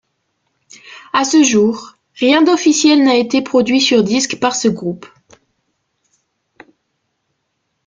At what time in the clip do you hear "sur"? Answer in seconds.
3.79-4.01